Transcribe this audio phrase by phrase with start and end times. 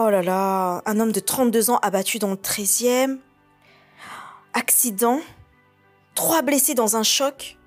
[0.00, 3.18] Oh là là, un homme de 32 ans abattu dans le 13e.
[4.52, 5.18] Accident.
[6.14, 7.58] Trois blessés dans un choc.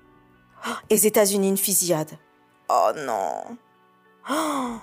[0.66, 2.08] Oh, et les États-Unis, une fusillade.
[2.70, 3.58] Oh non.
[4.30, 4.76] Oh.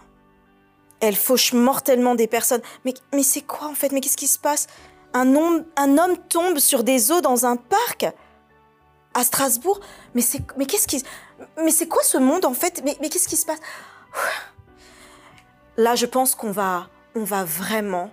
[1.00, 2.62] Elle fauche mortellement des personnes.
[2.86, 3.92] Mais, mais c'est quoi en fait?
[3.92, 4.68] Mais qu'est-ce qui se passe?
[5.16, 8.06] Un homme, un homme tombe sur des eaux dans un parc?
[9.16, 9.80] À Strasbourg?
[10.14, 11.04] Mais c'est, mais qu'est-ce
[11.64, 12.84] mais c'est quoi ce monde en fait?
[12.86, 13.60] Mais, mais qu'est-ce qui se passe?
[15.78, 18.12] Là, je pense qu'on va, on va vraiment,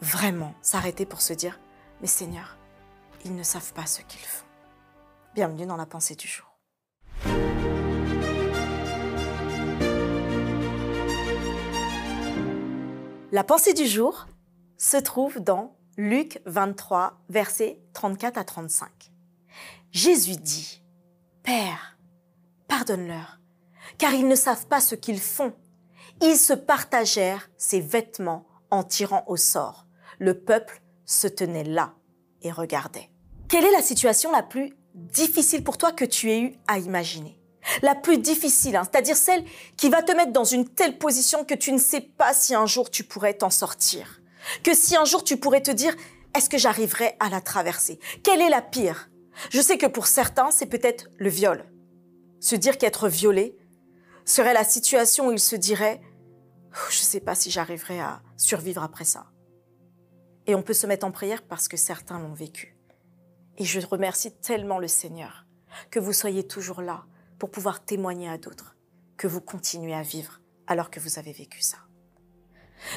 [0.00, 1.60] vraiment s'arrêter pour se dire,
[2.00, 2.56] mais Seigneur,
[3.26, 4.46] ils ne savent pas ce qu'ils font.
[5.34, 6.46] Bienvenue dans la pensée du jour.
[13.32, 14.26] La pensée du jour
[14.78, 19.12] se trouve dans Luc 23, versets 34 à 35.
[19.90, 20.82] Jésus dit,
[21.42, 21.98] Père,
[22.66, 23.40] pardonne-leur,
[23.98, 25.52] car ils ne savent pas ce qu'ils font.
[26.20, 29.86] Ils se partagèrent ses vêtements en tirant au sort.
[30.18, 31.94] Le peuple se tenait là
[32.42, 33.10] et regardait.
[33.48, 37.38] Quelle est la situation la plus difficile pour toi que tu aies eu à imaginer?
[37.82, 39.44] La plus difficile, hein, c'est-à-dire celle
[39.76, 42.66] qui va te mettre dans une telle position que tu ne sais pas si un
[42.66, 44.20] jour tu pourrais t'en sortir.
[44.62, 45.94] Que si un jour tu pourrais te dire,
[46.36, 48.00] est-ce que j'arriverai à la traverser?
[48.22, 49.10] Quelle est la pire?
[49.50, 51.64] Je sais que pour certains, c'est peut-être le viol.
[52.40, 53.56] Se dire qu'être violé
[54.24, 56.00] serait la situation où il se dirait,
[56.90, 59.26] je ne sais pas si j'arriverai à survivre après ça.
[60.46, 62.76] Et on peut se mettre en prière parce que certains l'ont vécu.
[63.58, 65.44] Et je remercie tellement le Seigneur
[65.90, 67.04] que vous soyez toujours là
[67.38, 68.76] pour pouvoir témoigner à d'autres,
[69.16, 71.78] que vous continuez à vivre alors que vous avez vécu ça.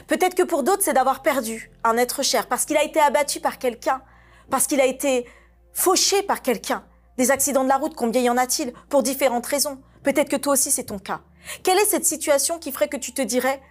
[0.08, 3.40] Peut-être que pour d'autres, c'est d'avoir perdu un être cher parce qu'il a été abattu
[3.40, 4.02] par quelqu'un,
[4.50, 5.28] parce qu'il a été
[5.74, 6.86] fauché par quelqu'un.
[7.18, 9.82] Des accidents de la route, combien y en a-t-il Pour différentes raisons?
[10.04, 11.22] Peut-être que toi aussi, c'est ton cas.
[11.64, 13.62] Quelle est cette situation qui ferait que tu te dirais,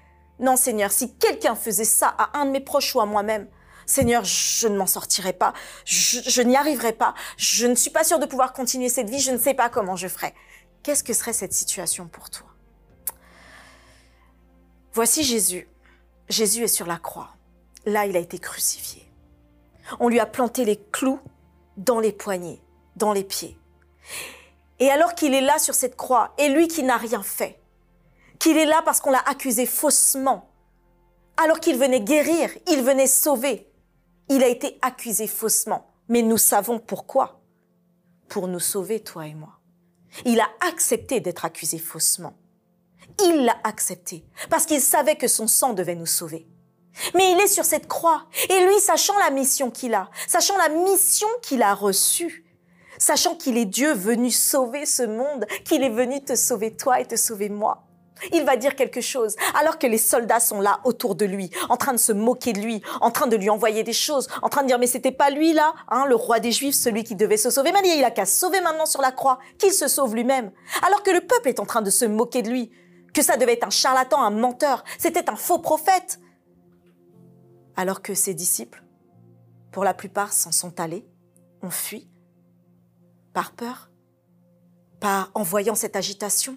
[0.40, 3.46] non Seigneur, si quelqu'un faisait ça à un de mes proches ou à moi-même,
[3.86, 5.52] Seigneur, je ne m'en sortirai pas,
[5.84, 9.32] je, n'y arriverai pas, je ne suis pas sûre de pouvoir continuer cette vie, je
[9.32, 10.34] ne sais pas comment je ferai.
[10.82, 12.46] Qu'est-ce que serait cette situation pour toi?
[14.92, 15.68] Voici Jésus.
[16.28, 17.34] Jésus est sur la croix.
[17.84, 19.10] Là, il a été crucifié.
[19.98, 21.20] On lui a planté les clous
[21.76, 22.62] dans les poignets,
[22.96, 23.58] dans les pieds.
[24.78, 27.60] Et alors qu'il est là sur cette croix, et lui qui n'a rien fait,
[28.40, 30.50] qu'il est là parce qu'on l'a accusé faussement,
[31.36, 33.70] alors qu'il venait guérir, il venait sauver,
[34.28, 35.86] il a été accusé faussement.
[36.08, 37.40] Mais nous savons pourquoi.
[38.28, 39.60] Pour nous sauver, toi et moi.
[40.24, 42.34] Il a accepté d'être accusé faussement.
[43.22, 46.48] Il l'a accepté parce qu'il savait que son sang devait nous sauver.
[47.14, 50.68] Mais il est sur cette croix et lui, sachant la mission qu'il a, sachant la
[50.68, 52.44] mission qu'il a reçue,
[52.98, 57.06] sachant qu'il est Dieu venu sauver ce monde, qu'il est venu te sauver toi et
[57.06, 57.84] te sauver moi,
[58.32, 61.76] il va dire quelque chose alors que les soldats sont là autour de lui, en
[61.76, 64.62] train de se moquer de lui, en train de lui envoyer des choses, en train
[64.62, 67.36] de dire mais c'était pas lui là, hein, le roi des Juifs, celui qui devait
[67.36, 67.72] se sauver.
[67.72, 70.52] Mais il a qu'à sauver maintenant sur la croix, qu'il se sauve lui-même.
[70.86, 72.70] Alors que le peuple est en train de se moquer de lui,
[73.12, 76.20] que ça devait être un charlatan, un menteur, c'était un faux prophète.
[77.76, 78.84] Alors que ses disciples,
[79.72, 81.06] pour la plupart, s'en sont allés,
[81.62, 82.08] ont fui,
[83.32, 83.90] par peur,
[85.00, 86.56] par en voyant cette agitation.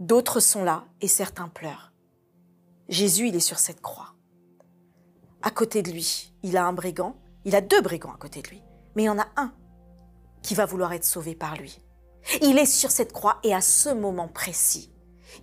[0.00, 1.92] D'autres sont là et certains pleurent.
[2.88, 4.14] Jésus, il est sur cette croix.
[5.42, 8.48] À côté de lui, il a un brigand, il a deux brigands à côté de
[8.48, 8.62] lui,
[8.94, 9.52] mais il y en a un
[10.42, 11.80] qui va vouloir être sauvé par lui.
[12.42, 14.92] Il est sur cette croix et à ce moment précis,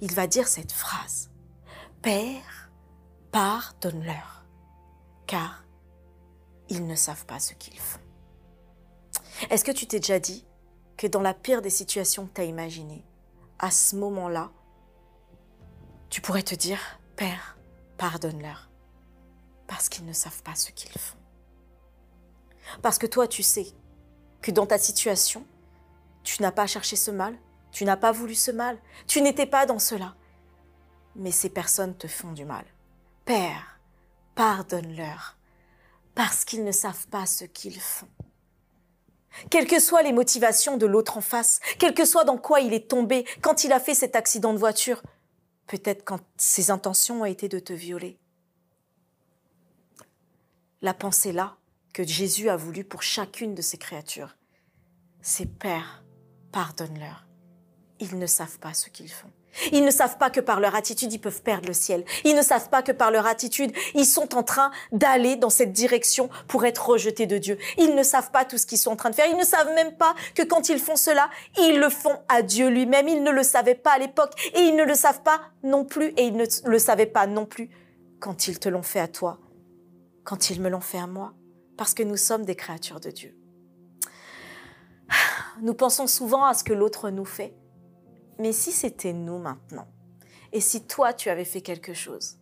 [0.01, 1.31] il va dire cette phrase.
[2.01, 2.71] Père,
[3.31, 4.45] pardonne-leur,
[5.27, 5.65] car
[6.69, 7.99] ils ne savent pas ce qu'ils font.
[9.49, 10.45] Est-ce que tu t'es déjà dit
[10.97, 13.05] que dans la pire des situations que tu as imaginées,
[13.59, 14.51] à ce moment-là,
[16.09, 16.79] tu pourrais te dire,
[17.15, 17.57] Père,
[17.97, 18.69] pardonne-leur,
[19.67, 21.17] parce qu'ils ne savent pas ce qu'ils font.
[22.81, 23.67] Parce que toi, tu sais
[24.41, 25.45] que dans ta situation,
[26.23, 27.37] tu n'as pas cherché ce mal,
[27.75, 28.77] tu n'as pas voulu ce mal.
[29.05, 30.15] Tu n'étais pas dans cela.
[31.13, 32.63] Mais ces personnes te font du mal.
[33.25, 33.81] Père,
[34.33, 35.37] pardonne-leur,
[36.13, 38.07] parce qu'ils ne savent pas ce qu'ils font.
[39.49, 42.73] Quelles que soient les motivations de l'autre en face, quel que soit dans quoi il
[42.73, 45.01] est tombé quand il a fait cet accident de voiture,
[45.67, 48.19] peut-être quand ses intentions ont été de te violer.
[50.81, 51.57] La pensée là
[51.93, 54.35] que Jésus a voulu pour chacune de ses créatures,
[55.21, 56.03] c'est Père,
[56.51, 57.25] pardonne-leur
[57.99, 59.31] ils ne savent pas ce qu'ils font.
[59.71, 62.03] Ils ne savent pas que par leur attitude, ils peuvent perdre le ciel.
[62.23, 65.71] Ils ne savent pas que par leur attitude, ils sont en train d'aller dans cette
[65.71, 67.57] direction pour être rejetés de Dieu.
[67.77, 69.27] Ils ne savent pas tout ce qu'ils sont en train de faire.
[69.29, 72.69] Ils ne savent même pas que quand ils font cela, ils le font à Dieu
[72.69, 73.07] lui-même.
[73.07, 76.07] Ils ne le savaient pas à l'époque et ils ne le savent pas non plus
[76.17, 77.69] et ils ne le savaient pas non plus
[78.19, 79.39] quand ils te l'ont fait à toi,
[80.23, 81.33] quand ils me l'ont fait à moi,
[81.77, 83.37] parce que nous sommes des créatures de Dieu.
[85.61, 87.55] Nous pensons souvent à ce que l'autre nous fait.
[88.39, 89.87] Mais si c'était nous maintenant,
[90.51, 92.37] et si toi tu avais fait quelque chose,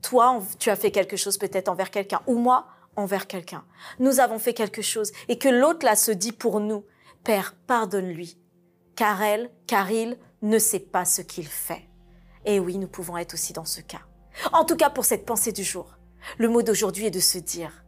[0.00, 2.66] toi tu as fait quelque chose peut-être envers quelqu'un, ou moi
[2.96, 3.64] envers quelqu'un,
[3.98, 6.84] nous avons fait quelque chose, et que l'autre là se dit pour nous,
[7.24, 8.36] Père, pardonne-lui,
[8.96, 11.88] car elle, car il ne sait pas ce qu'il fait.
[12.44, 14.02] Et oui, nous pouvons être aussi dans ce cas.
[14.52, 15.96] En tout cas, pour cette pensée du jour,
[16.38, 17.84] le mot d'aujourd'hui est de se dire,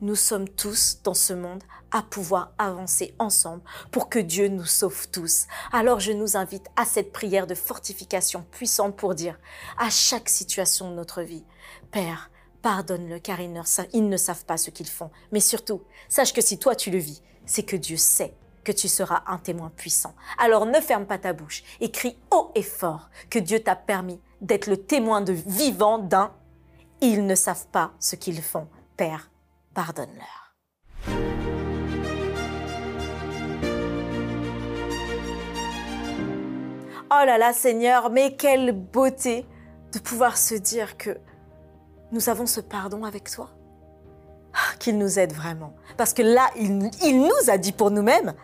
[0.00, 5.08] nous sommes tous dans ce monde à pouvoir avancer ensemble pour que Dieu nous sauve
[5.10, 5.46] tous.
[5.72, 9.38] Alors je nous invite à cette prière de fortification puissante pour dire
[9.78, 11.44] à chaque situation de notre vie,
[11.90, 12.30] Père,
[12.62, 13.52] pardonne-le car ils
[14.08, 15.10] ne, savent pas ce qu'ils font.
[15.32, 18.34] Mais surtout, sache que si toi tu le vis, c'est que Dieu sait
[18.64, 20.14] que tu seras un témoin puissant.
[20.38, 24.20] Alors ne ferme pas ta bouche et crie haut et fort que Dieu t'a permis
[24.42, 26.32] d'être le témoin de vivant d'un
[27.00, 28.68] ils ne savent pas ce qu'ils font.
[28.96, 29.30] Père,
[29.78, 30.56] pardonne-leur.
[37.12, 39.46] Oh là là, Seigneur, mais quelle beauté
[39.92, 41.16] de pouvoir se dire que
[42.10, 43.50] nous avons ce pardon avec toi.
[44.52, 45.76] Ah, qu'il nous aide vraiment.
[45.96, 48.34] Parce que là, il, il nous a dit pour nous-mêmes,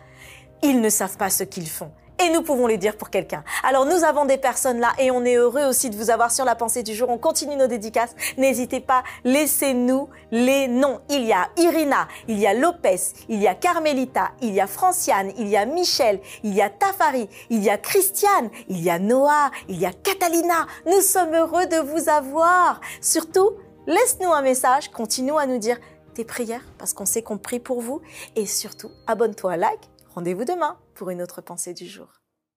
[0.63, 1.91] ils ne savent pas ce qu'ils font
[2.23, 3.43] et nous pouvons les dire pour quelqu'un.
[3.63, 6.45] Alors nous avons des personnes là et on est heureux aussi de vous avoir sur
[6.45, 7.09] la pensée du jour.
[7.09, 8.15] On continue nos dédicaces.
[8.37, 11.01] N'hésitez pas, laissez-nous les noms.
[11.09, 14.67] Il y a Irina, il y a Lopez, il y a Carmelita, il y a
[14.67, 18.89] Franciane, il y a Michel, il y a Tafari, il y a Christiane, il y
[18.89, 20.67] a Noah, il y a Catalina.
[20.85, 22.79] Nous sommes heureux de vous avoir.
[23.01, 23.51] Surtout,
[23.87, 25.77] laisse-nous un message, continue à nous dire
[26.13, 28.01] tes prières parce qu'on sait qu'on prie pour vous
[28.35, 32.21] et surtout abonne-toi, like Rendez-vous demain pour une autre pensée du jour.